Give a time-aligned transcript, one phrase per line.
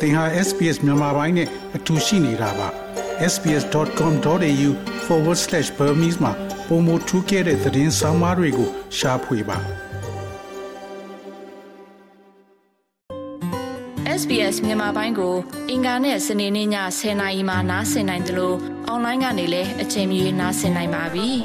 [0.00, 2.68] သင်ဟာ SPS မြန်မာပိုင်းနဲ့အတူရှိနေတာပါ
[3.32, 6.32] sbs.com.au/burmese မှာ
[6.68, 9.58] ပုံမထူးခဲ့တဲ့သတင်းစာမားတွေကိုရှားဖွေပါ
[14.20, 15.34] SBS မြန်မာပိုင်းကို
[15.70, 16.68] အင်ကာနဲ့စနေနေ့ည
[16.98, 18.56] 10:00နာရီမှနားဆင်နိုင်တယ်လို့
[18.86, 21.28] အွန်လိုင်းကနေလည်းအချိန်မီနားဆင်နိုင်ပါပြီ။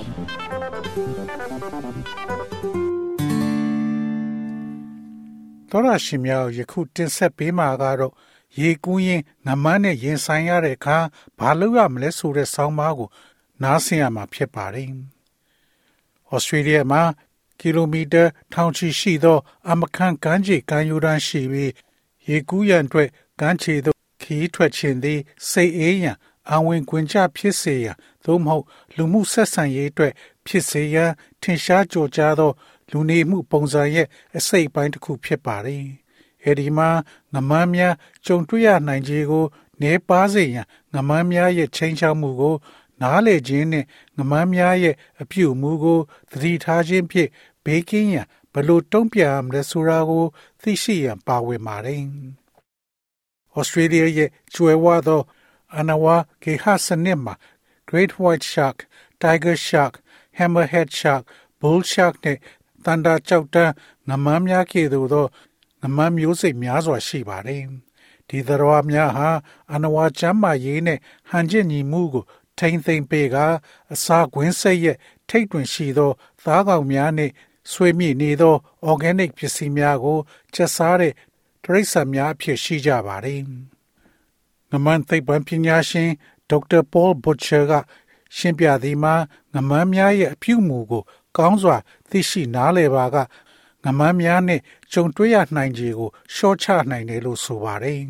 [5.72, 8.14] တော်ရရှိမြောက်ယခုတင်ဆက်ပေးမှာကတော့
[8.60, 10.98] ရေကူးရင်ငမန်းနဲ့ရင်ဆိုင်ရတဲ့အခါ
[11.40, 13.10] ဘာလုပ်ရမလဲဆိုတဲ့ဆောင်းပါးကို
[13.62, 14.90] နားဆင်ရမှာဖြစ်ပါတယ်။
[16.32, 17.02] ဩစတြေးလျမှာ
[17.60, 19.38] ကီလိုမီတာထောင်ချီရှိသော
[19.70, 21.72] အမခန့်ကမ်းခြေကမ်းရိုးတန်းရှိပြီး
[22.28, 26.18] ရေကူးရန်အတွက်ကမ်းခြေသို့ခီးထွက်ခြင်းသည်စိတ်အေးရန်
[26.52, 28.66] အဝင်ခွင်ကြဖြစ်စေရန်သို့မဟုတ်
[28.96, 30.14] လူမှုဆက်ဆံရေးအတွက်
[30.46, 32.52] ဖြစ်စေရန်ထင်ရှားကြော်ကြားသော
[32.92, 34.08] လူနေမှုပုံစံရဲ့
[34.38, 35.86] အစိတ်အပိုင်းတစ်ခုဖြစ်ပါတယ်။
[36.44, 36.90] အဲဒီမှာ
[37.34, 37.94] ငမန်းများ
[38.26, 39.46] ကြုံတွေ့ရနိုင်ခြေကို
[39.82, 42.56] နေပါစေရန်ငမန်းများရဲ့ချိန်ချောက်မှုကို
[43.02, 43.86] နားလေခြင်းနဲ့
[44.18, 46.00] ငမန်းများရဲ့အပြုအမူကို
[46.32, 47.30] သတိထားခြင်းဖြင့်
[47.66, 50.26] ဘေးကင်းရန်ဘလို့တုံ့ပြန်မလဲဆိုတာကို
[50.62, 52.02] သိရှိရန်ပါဝင်ပါတယ်။
[53.60, 55.22] Australia ရဲ့ကျွဲဝသော
[55.78, 57.34] အနဝါကေဟစနစ်မှာ
[57.90, 58.78] Great White Shark,
[59.22, 59.94] Tiger Shark,
[60.38, 61.24] Hammerhead Shark,
[61.60, 62.38] Bull Shark နဲ့
[62.86, 63.74] တန်တာကြောက်တန်း
[64.10, 65.26] ငမန်းများကဲ့သို့သော
[65.84, 67.64] ငမန်းမျိုးစိတ်များစွာရှိပါတယ်။
[68.30, 69.30] ဒီသရဝများဟာ
[69.74, 71.00] အနဝါချမ်းမာရေးနဲ့
[71.30, 72.24] ဟန်ကျင်ညီမှုကို
[72.60, 73.38] ထိမ့်သိမ့်ပေးက
[73.94, 74.98] အစာကွင်းစိတ်ရဲ့
[75.30, 76.12] ထိတ်တွင်ရှိသော
[76.44, 77.32] သားကောင်များနဲ့
[77.72, 78.56] ဆွေးမြေ့နေသော
[78.90, 80.20] organic ပစ္စည်းများကို
[80.54, 81.14] ချက်စားတဲ့
[81.64, 83.42] တရိတ်ဆန်များအဖြစ်ရှိကြပါတယ်။
[84.72, 86.10] ငမန်းသိပ္ပံပညာရှင်
[86.50, 87.74] ဒေါက်တာပေါဘတ်ချာက
[88.38, 89.16] ရှင်းပြသည်မှာ
[89.54, 91.04] ငမန်းများရဲ့အပြုအမူကို
[91.38, 91.78] ကောင်းစွာ
[92.10, 93.16] သိရှိနားလည်ပါက
[93.85, 94.61] ငမန်းများနဲ့
[94.93, 98.03] ကြုံတွေ့ရနိုင်ခြေကိုရှော့ချနိုင်တယ်လို့ဆိုပါတယ်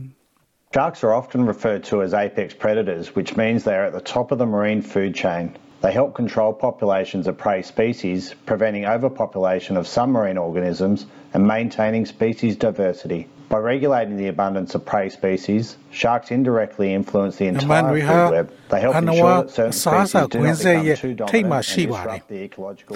[0.74, 4.26] Sharks are often referred to as apex predators, which means they are at the top
[4.32, 5.44] of the marine food chain.
[5.80, 12.04] They help control populations of prey species, preventing overpopulation of some marine organisms and maintaining
[12.04, 13.28] species diversity.
[13.48, 18.52] By regulating the abundance of prey species, sharks indirectly influence the entire food web.
[18.68, 22.94] They help ensure that certain species do not become too dominant and disrupt the ecological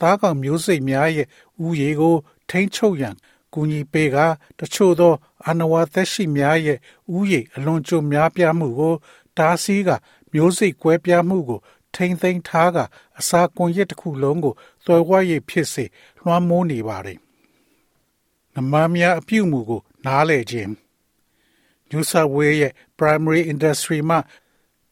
[0.00, 1.26] သူတို့ဟာသားကောင်မျိုးစိတ်များရဲ့
[1.64, 2.14] ဥယေကို
[2.50, 3.14] ထိန်းချုပ်ရန်
[3.52, 4.16] ကူညီပေးက
[4.58, 5.14] တချို့သော
[5.48, 6.78] အနဝါသက်ရှိများရဲ့
[7.16, 8.94] ဥယေအလွန်ကြုံများပြားမှုကို
[9.38, 9.90] တားဆီးက
[10.32, 11.60] မျိုးစိတ်ကွဲပြားမှုကို
[11.94, 12.78] ထိမ့်သိမ်းထားက
[13.18, 15.84] အစာကွန်ရက်တစ်ခုလုံးကိုသွယ်ဝိုက်ရဖြစ်စေ
[16.22, 17.18] လွှမ်းမိုးနေပါတယ်။
[18.54, 20.72] နမများအပြုအမူကို နားလည်ခြင်း
[21.90, 24.18] New South Wales ရဲ့ primary industry မှာ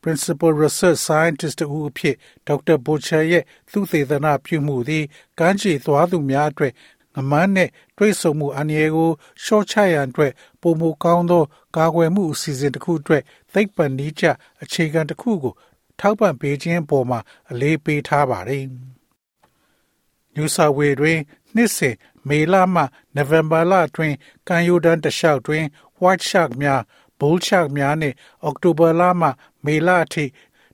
[0.04, 2.16] principal research scientist တူအဖြစ်
[2.46, 5.04] ဒေါက်တာဘိုချာရဲ့သူသေသနာပြုမှုသည်
[5.38, 6.72] ကမ်းခြေသွားသူများအတွက်
[7.14, 9.10] ငမန်းနဲ့တွိတ်ဆုံမှုအန္တရာယ်ကို
[9.44, 11.42] ရှော့ချရန်အတွက်ပုံမကောင်းသော
[11.76, 13.22] ကာကွယ်မှုအစီအစဉ်တစ်ခုအတွက်
[13.52, 14.24] သိပ္ပံနည်းကျ
[14.62, 15.54] အခြေခံတစ်ခုကို
[16.00, 17.18] ထောက်ပံ့ပေးခြင်းပေါ်မှာ
[17.50, 18.64] အလေးပေးထားပါတယ်။
[20.36, 21.18] New South Wales တွင်
[21.54, 21.94] နှစ်စဉ်
[22.28, 22.82] မေလမှ
[23.16, 24.16] နိုဝင်ဘာလအတွင်း
[24.48, 25.64] ကမ်းရိုးတန်းတစ်လျှောက်တွင်
[26.00, 26.80] White Shark များ
[27.19, 29.27] Bull Shark များနှင့်အောက်တိုဘာလမှ
[29.65, 30.25] မေလအထိ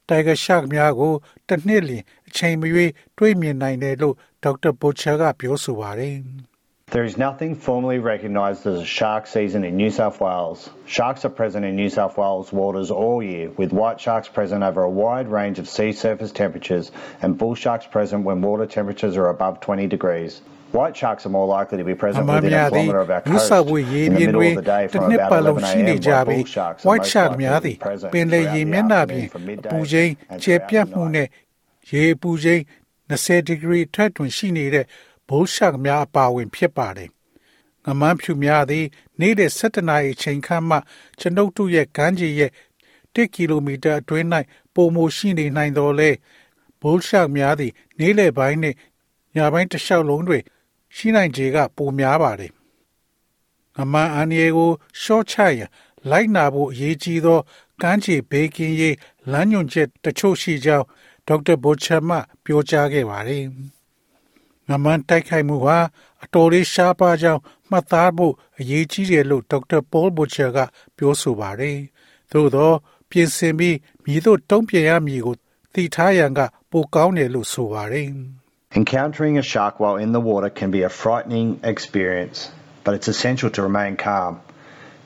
[0.08, 1.14] Tiger Shark များကို
[1.48, 6.18] တစ်နှစ်လျင်အချိန်မရွေးတွေ့မြင်နိုင်တယ်လို့ဒေါက်တာဘိုချာကပြောဆိုပါတယ်။
[6.92, 10.70] There is nothing formally recognised as a shark season in New South Wales.
[10.86, 14.84] Sharks are present in New South Wales waters all year, with white sharks present over
[14.84, 16.92] a wide range of sea surface temperatures
[17.24, 20.42] and bull sharks present when water temperatures are above 20 degrees.
[20.73, 24.15] White sharks are more likely to be present within a kilometre of our coast in
[24.15, 26.01] the middle of the day from about 11 a.m.
[26.03, 28.55] while bull sharks are white most shark likely များ to သည် be present ပင်လယ် throughout
[28.55, 31.13] ရေ the မျက်နှာပြင် afternoon from အပူ midday ချိန် and ကျယ် throughout ပြန့် the မှု night.
[31.15, 31.29] နဲ့
[31.91, 32.61] ရေပူချိန်
[33.11, 34.87] 20ဒီဂရီထက်တွင်ရှိနေတဲ့
[35.29, 37.09] bull shark များအပါအဝင်ဖြစ်ပါတယ်။
[37.85, 38.85] ငမန်းဖြူများသည်
[39.21, 40.77] နေ့လယ်7နာရီချိန်ခန့်မှ
[41.21, 42.51] ကျွန်ုပ်တို့ရဲ့ကမ်းခြေရဲ့
[43.15, 44.27] 1ကီလိုမီတာအတွင်း၌
[44.75, 46.11] ပုံမရှိနေနိုင်တော်လဲ
[46.81, 48.77] bull shark များသည် နေ့လယ်ပိုင်းနှင့်
[49.37, 50.43] ညပိုင်းတစ်လျှောက်လုံးတွင်
[50.97, 52.53] ရှိနိုင်ခြေကပိုများပါတယ်။
[53.77, 54.71] ငမန်းအန်ရီကို
[55.03, 55.71] ရှော့ချရန်
[56.11, 57.41] လိုက်နာဖို့အရေးကြီးသော
[57.83, 58.97] ကမ်းခြေဘေးကင်းရေး
[59.33, 60.87] လမ်းညွှန်ချက်တချို့ရှိကြောင်း
[61.27, 63.45] ဒေါက်တာဘိုချာမှပြောကြားခဲ့ပါတယ်။
[64.69, 65.79] ငမန်းတိုက်ခိုက်မှုဟာ
[66.25, 70.59] အတော်လေးရှားပါကြောင်းမှတ်သားဖို့အရေးကြီးတယ်လို့ဒေါက်တာပေါဘိုချာက
[70.97, 71.79] ပြောဆိုပါတယ်။
[72.33, 72.73] သို့သော
[73.11, 75.37] ပြင်ဆင်ပြီးမြည်တို့တုံ့ပြန်ရမည်ကို
[75.75, 78.11] သိထားရန်ကပိုကောင်းတယ်လို့ဆိုပါတယ်။
[78.73, 82.49] Encountering a shark while in the water can be a frightening experience,
[82.85, 84.41] but it's essential to remain calm.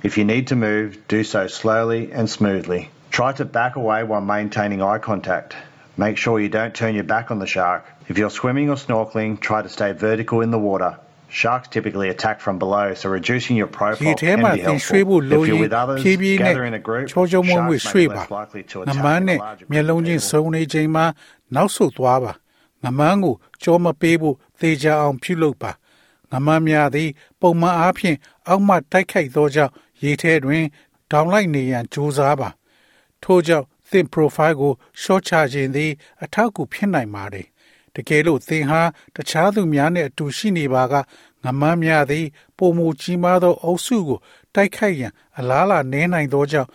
[0.03, 2.91] If you need to move, do so slowly and smoothly.
[3.11, 5.57] Try to back away while maintaining eye contact.
[5.97, 7.87] Make sure you don't turn your back on the shark.
[8.07, 10.99] If you're swimming or snorkeling, try to stay vertical in the water.
[11.31, 13.99] Sharks typically attack from below, so reducing your profile
[14.37, 15.01] can be helpful.
[15.33, 16.03] If you're with others,
[16.37, 17.09] gather in a group,
[17.47, 20.35] sharks may be less likely to attack in a larger group.
[22.87, 23.25] င်း people.
[23.25, 25.73] စုံနေချိန်မှာနောက်ဆုတ်သွားပါငမန်းကိုကြောမပေးဖို့သေချာအောင်ပြုလုပ်ပါ
[26.31, 27.11] ငမန်းများသည်
[27.41, 28.17] ပုံမှန်အားဖြင့်
[28.49, 29.73] အောက်မှတိုက်ခိုက်သောကြောင့်
[30.03, 30.65] ရေထဲတွင်
[31.11, 32.49] ဒေါင်လိုက်နေရန်ကြိုးစားပါ
[33.23, 34.73] ထို့ကြောင့်သင် profile ကို
[35.03, 35.91] short ချခြင်းသည်
[36.23, 37.47] အထောက်အကူဖြစ်နိုင်ပါတယ်
[37.95, 38.83] တကယ်လို့သင်ဟာ
[39.15, 40.95] တခြားသူများနှင့်အတူရှိနေပါက
[41.45, 42.27] ငမန်းများသည်
[42.59, 44.19] ပုံမူကြီးမားသောအုပ်စုကို
[44.55, 46.71] တိုက်ခိုက်ရန် အလားအလာနည်းနိုင်သောကြောင့်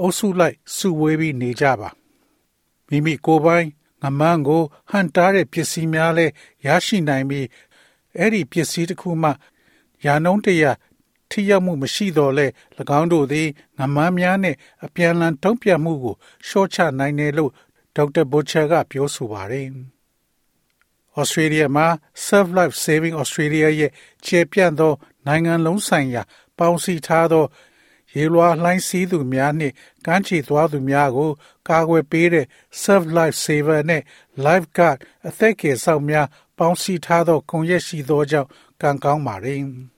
[0.00, 1.88] အုပ်စုလိုက်စုဝေးပြီးနေကြပါ
[2.88, 3.66] မိမိကိုယ်ပိုင်
[4.02, 6.32] ငမန်းကိုဟန်တားတဲ့ပစ္စည်းများလည်း
[6.66, 7.46] ရရှိနိုင်ပြီး
[8.18, 9.30] အဲ့ဒီပစ္စည်းတစ်ခုမှ
[10.04, 10.72] ယာနှုံးတရာ
[11.30, 12.46] ထိရောက်မှုမရှိတော့လဲ၎
[12.98, 13.48] င်းတို့သည်
[13.78, 16.16] ငမန်းများနဲ့အပြန်အလှန်တုံ့ပြန်မှုကို
[16.48, 17.52] ရှော့ချနိုင်တယ်လို့
[17.96, 19.68] ဒေါက်တာဘိုချာကပြောဆိုပါတယ်။
[21.20, 21.86] Australia မှာ
[22.26, 23.92] Surf Life Saving Australia ရဲ့
[24.24, 24.92] ခြေပြန့်သော
[25.26, 26.22] နိုင်ငံလုံးဆိုင်ရာ
[26.58, 27.44] ပေါင်းစည်းထားသော
[28.15, 29.73] ရေလွှာလှိုင်းစီးသူများနှင့်
[30.05, 31.31] ကမ်းခြေသွားသူများကို
[31.69, 32.45] ကာကွယ်ပေးတဲ့
[32.81, 34.01] Surf Life Saver နဲ့
[34.45, 36.27] Lifeguard အသက်ကယ်ဆောင်များ
[36.59, 38.49] ပေါင်းစည်းထားသောကွန်ရက်ရှိသောကြောင့်
[38.81, 39.47] ကံကောင်းပါれ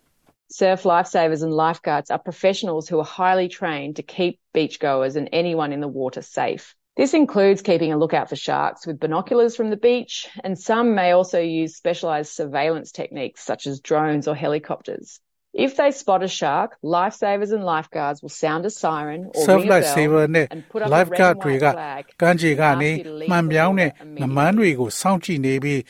[0.60, 5.74] ။Surf lifesavers and lifeguards are professionals who are highly trained to keep beachgoers and anyone
[5.74, 6.76] in the water safe.
[6.96, 11.12] This includes keeping a lookout for sharks with binoculars from the beach, and some may
[11.12, 15.20] also use specialised surveillance techniques such as drones or helicopters.
[15.53, 19.69] If they spot a shark, lifesavers and lifeguards will sound a siren or Surf ring
[19.69, 22.03] a Life bell Saver နဲ့ and put up a red Lifeguard and တွေက white flag
[22.21, 24.59] ကမ်းခြေကနေ and ask you to leave မှန် the ပြောင်းတဲ့ water ငမန်း immediately.
[24.59, 25.81] တွေကိုစောင့်ကြည့်နေပြီး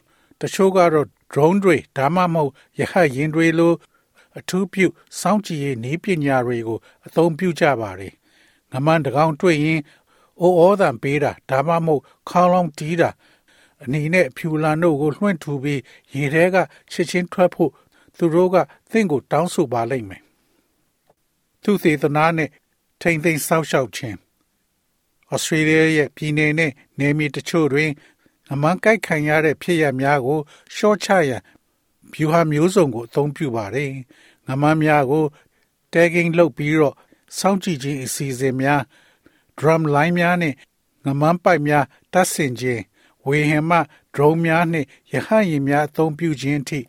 [0.41, 3.73] တချို့ကတော့ drone တွေဒါမှမဟုတ်ရဟတ်ယာဉ်တွေလို
[4.39, 4.87] အထူးပြု
[5.21, 8.15] စောင့်ကြည့်ရေးနည်းပညာတွေကိုအသုံးပြုကြပါတယ်
[8.73, 9.81] ငမန်းတစ်ကောင်တွေ့ရင်
[10.41, 13.11] အိုးဩသံပေးတာဒါမှမဟုတ်ခေါင်းလောင်းတီးတာ
[13.83, 15.81] အနီနဲ့အဖြူလန်တို့ကိုလွှင့်ထူပြီး
[16.15, 16.56] ရေထဲက
[16.91, 17.71] ချက်ချင်းထွက်ဖို့
[18.17, 18.57] သူတို့က
[18.91, 20.23] သင်ကိုတောင်းဆိုပါလိမ့်မယ်
[21.62, 22.51] သူသေသနာနဲ့
[23.01, 24.17] ထိမ့်သိမ်းစောက်ရှောက်ခြင်း
[25.33, 27.91] ဩစတြေးလျရဲ့ပြည်နယ်နဲ့နယ်မြေတချို့တွင်
[28.53, 30.41] အမှန်ကိုက်ခံရတဲ့ဖြစ်ရပ်များကို
[30.75, 31.43] ရှော့ချရန်
[32.12, 33.91] ဗျူဟာမျိုးစုံကိုအသုံးပြုပါတယ်။
[34.47, 35.25] ငမန်းများကို
[35.93, 36.95] tagging လုပ်ပြီးတော့
[37.39, 38.83] စောင့်ကြည့်ခြင်းအစီအစဉ်များ
[39.59, 40.55] drum line များနဲ့
[41.05, 42.83] ငမန်းပိုက်များတတ်ဆင်ခြင်း
[43.27, 43.79] ဝေဟင်မှ
[44.15, 46.81] drone များနဲ့ရဟတ်ယာဉ်များအသုံးပြုခြင်းအထိ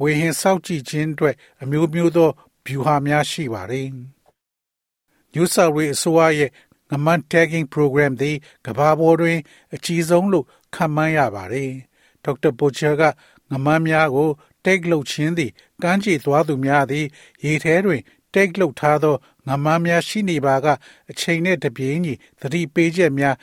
[0.00, 2.30] ဝေဟင်စောင့်ကြည့်ခြင်းအတွက်အမျိုးမျိုးသော
[2.66, 3.88] ဗျူဟာများရှိပါတယ်။
[5.34, 6.50] New South Wales အစိုးရရဲ့
[6.90, 8.36] ငမန်း tagging program သည်
[8.66, 9.38] ကမ္ဘာပေါ်တွင်
[9.74, 11.70] အကြီးဆုံးလို့ခန့်မှန်းရပါတယ်။
[12.24, 13.02] ဒေါက်တာပိုချာက
[13.50, 14.30] ငမန်းများကို
[14.64, 15.50] tag လုပ်ခြင်းသည်
[15.82, 17.06] ကမ်းခြေသွားသူများသည်
[17.44, 18.02] ရေထဲတွင်
[18.34, 19.16] tag လုပ်ထားသော
[19.48, 20.66] ငမန်းများရှိနေပါက
[21.10, 23.36] အချိန်နဲ့တပြေးညီသတိပေးချက်များ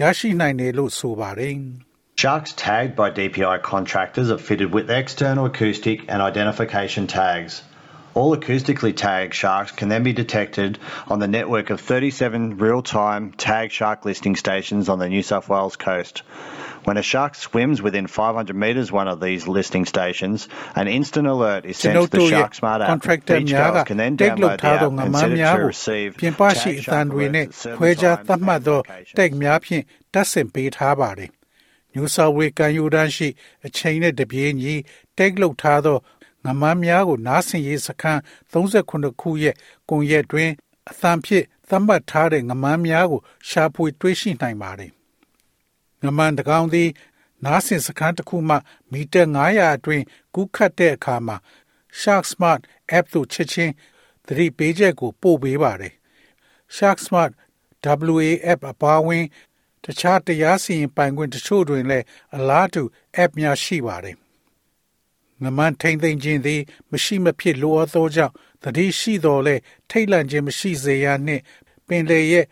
[0.00, 1.56] ရရှိနိုင်တယ်လို့ဆိုပါတယ်။
[2.18, 7.62] Sharks tagged by DPI contractors are fitted with external acoustic and identification tags.
[8.12, 13.30] All acoustically tagged sharks can then be detected on the network of 37 real time
[13.30, 16.24] tag shark listing stations on the New South Wales coast.
[16.82, 21.28] When a shark swims within 500 metres of one of these listing stations, an instant
[21.28, 22.88] alert is sent to the Shark Smart app.
[23.84, 26.16] Can then download the app and set it to receive
[26.50, 28.44] tagged shark alerts at certain times and
[28.88, 29.14] locations.
[31.94, 33.28] Tag များဖြင့်တပ်ဆင်ပေးထားပါတယ်။ New South Wales ကံယူတန်းရှိ
[33.66, 34.74] အချိန်နဲ့တပြေးညီ
[35.16, 35.98] tag လုပ်ထားသော
[36.44, 38.20] ငမန်းများကိုနားဆင်ရေးစခန်း
[38.52, 39.54] 38ခုရဲ့
[39.88, 40.50] ကွန်ရက်တွင်
[40.90, 44.90] အသံဖြင့်သတ်မှတ်ထားတဲ့ငမန်းများကိုရှာဖွေတွေ့ရှိနိုင်ပါတယ်။
[46.02, 46.88] ငမန်းတကောင်သည်
[47.44, 48.56] နားဆင်စခန်းတစ်ခုမှ
[48.92, 50.04] မီတာ900အတွင်း
[50.34, 51.36] ကူးခတ်တဲ့အခါမှာ
[52.00, 52.60] Shark Smart
[52.96, 53.72] app သို့ချက်ချင်း
[54.26, 55.94] သတိပေးချက်ကိုပို့ပေးပါတယ်။
[56.76, 57.32] Shark Smart
[58.12, 59.24] WA app အပါအဝင်
[59.88, 62.04] တခြားတရားစီရင်ပိုင်ခွင့်တချို့တွင်လည်း
[62.36, 62.82] အလားတူ
[63.22, 64.16] app များရှိပါတယ်။
[65.42, 69.54] ငမန်းထိမ့်သိမ့်ခြင်းသည် မရှိမဖြစ်လိုအပ်သောကြောင့်သတိရှိတော်လဲ
[69.90, 71.42] ထိတ်လန့်ခြင်းမရှိစေရနှင့်
[71.86, 72.46] ပင်လေရဲ့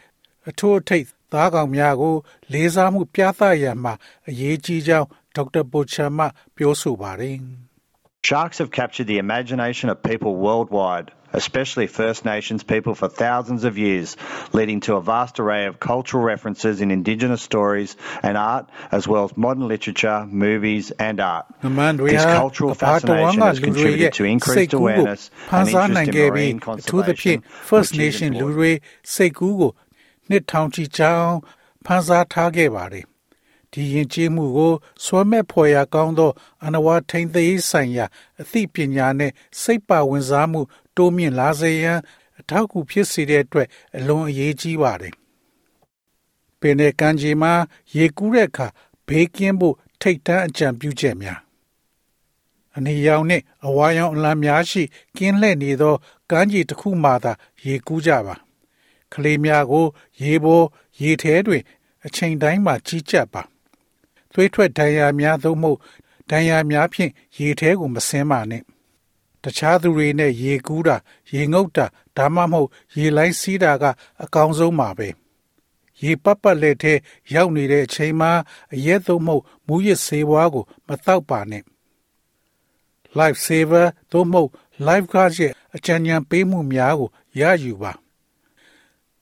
[0.49, 2.16] အထိုးအထိပ်သားကောင်များကို
[2.52, 3.95] လေးစားမှုပြသရန်မှာ
[4.28, 6.21] အရေးကြီးကြောင်းဒေါက်တာပိုချာမ
[6.57, 7.38] ပြောဆိုပါတယ်။
[8.28, 13.78] Sharks have captured the imagination of people worldwide, especially First Nations people, for thousands of
[13.78, 14.18] years,
[14.51, 19.24] leading to a vast array of cultural references in Indigenous stories and art, as well
[19.25, 21.46] as modern literature, movies, and art.
[21.63, 24.24] ငမန်းတွေ This ဟာ cultural ကမ္ဘာတစ်ဝန်း fascination က has လူတွေရဲ့ contributed to
[24.56, 27.92] စိတ် increased ကူးကို awareness ဖန် and ဆား interest နိုင် in ခဲ့ပြီး marine အထူးသဖြင့် conservation, First
[27.92, 28.58] which is Nation လူ important.
[28.58, 28.72] တွေ
[29.13, 29.72] စိတ်ကူးကို
[30.30, 31.40] နှစ်ထောင်ချီကြာအောင်
[31.86, 33.06] ဖန်ဆားထားခဲ့ပါတယ်
[33.72, 34.74] ဒီရင်ကျေးမှုကို
[35.06, 36.32] စွမ်းမဲ့ဖွယ်ရာကောင်းသော
[36.66, 38.06] အနဝထိန်သေးဆိုင်ရာ
[38.42, 40.62] အသိပညာနဲ့စိတ်ပါဝင်စားမှု
[40.97, 41.99] တိုးမြင့်လာစေရန်
[42.38, 45.15] အထောက်အကူဖြစ်စေတဲ့အတွက်အလွန်အရေးကြီးပါတယ်
[46.61, 47.53] ပင်တဲ့ကံကြီးမှာ
[47.97, 48.67] ရေကူးတဲ့အခါ
[49.09, 51.41] ဘေးကင်းဖို့ထိတ်တန့်အကြံပြုချက်များ
[52.76, 54.83] အနေရောင်နှင့်အဝါရောင်အလံများရှိ
[55.17, 55.95] ကင်းလှည့်နေသော
[56.31, 57.33] ကမ်းခြေတစ်ခုမှသာ
[57.65, 58.35] ရေကူးကြပါ
[59.12, 59.87] ကလေးများကို
[60.23, 60.67] ရေပေါ်
[61.03, 61.62] ရေထဲတွင်
[62.05, 63.43] အချိန်တိုင်းမှာကြီးကြပ်ပါ
[64.33, 65.79] သွေးထွက်ဒဏ်ရာများသို့မဟုတ်
[66.31, 68.62] ဒဏ်ရာများဖြင့်ရေထဲကိုမဆင်းပါနဲ့
[69.47, 70.97] တခြားသူတွေနဲ့ရေကူးတာ
[71.33, 71.87] ရေငုပ်တာ
[72.17, 73.85] ဒါမှမဟုတ်ရေလိုင်းစီးတာက
[74.23, 75.09] အကောင်းဆုံးပါပဲ
[76.03, 76.95] ရေပတ်ပတ်လက်ထဲ
[77.35, 78.31] ရောက်နေတဲ့အချိန်မှာ
[78.75, 81.65] အရက်သို့မဟုတ်မူရစ်ဆေးဝါးကို မတောက်ပါနဲ့
[83.19, 84.50] life saver သို့မဟုတ်
[84.87, 87.11] life guard ရဲ့အကြံဉာဏ်ပေးမှုများကို
[87.41, 87.93] ရယူပါ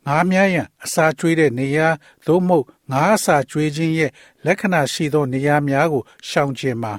[0.07, 1.89] ငါးများရန်အစာကျွေးတဲ့နေရာ
[2.27, 4.11] သို့မဟုတ်ငါးအစာကျွေးခြင်းရဲ့
[4.45, 6.93] လက္ခဏာရှိသောနေရာများကိုရှောင်ကျဉ်ပါ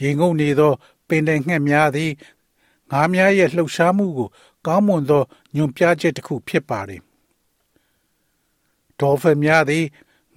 [0.00, 0.72] ရေငုပ်နေသော
[1.08, 2.12] ပင်တဲ့ငှက်များသည်
[2.92, 4.28] ငါးများရဲ့လှုပ်ရှားမှုကို
[4.66, 5.22] ကောင်းမွန်သော
[5.54, 7.02] ညွန်ပြချက်တစ်ခုဖြစ်ပါတယ်
[9.00, 9.84] ဒေါ်ဖင်များသည်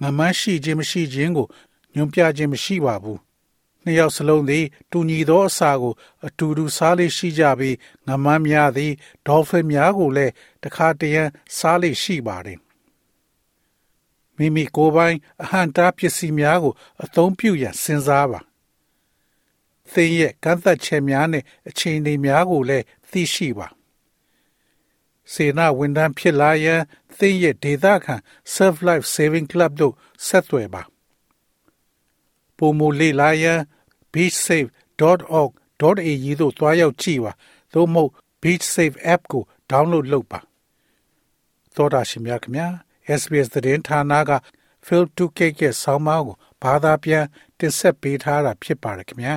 [0.02, 1.46] ငမန်းရှိခြင်းမရှိခြင်းကို
[1.94, 3.20] ညွန်ပြခြင်းမရှိပါဘူး
[3.84, 5.94] နှစ်ယောက်စလုံးသည် တူညီသောအစာကို
[6.26, 8.92] အတူတူစားလေးရှိကြပြီးငမန်းများသည်
[9.26, 10.32] ဒေါ်ဖင်များကိုလည်း
[10.62, 11.22] တခါတရံ
[11.56, 12.58] စားလေးရှိပါတယ်
[14.36, 18.40] မိမိကိုယ်ပိုင်အဟံတာပစ္စည်းများကို အသုံးပြုရန်စဉ်းစားပါ
[19.92, 23.66] သင်ရဲ့ကန့်သက်ချက်များနဲ့အခြေအနေများကိုလည်းသိရှိပါ
[25.32, 26.80] စေနာဝန်ထမ်းဖြစ်လာရန်
[27.18, 28.14] သင်ရဲ့ဒေသခံ
[28.54, 29.94] Surf Life Saving Club တို့
[30.26, 30.82] ဆက်သွယ်ပါ
[32.56, 33.60] ပုံမလေးလာရန်
[34.12, 37.32] beachsafe.org.au သို့သွားရောက်ကြည့်ပါ
[37.72, 38.10] သို့မဟုတ်
[38.42, 40.38] Beach Safe app ကို download လုပ်ပါ
[41.74, 42.66] သောတာရှင်များခင်ဗျာ
[43.20, 44.30] SBS သတင်းဌာနက
[44.86, 47.24] Phil 2K ရဲ့ဆောင်းပါးကိုဘာသာပြန်
[47.58, 49.36] တင်ဆက်ပေးထားတာဖြစ်ပါတယ်ခင်ဗျာ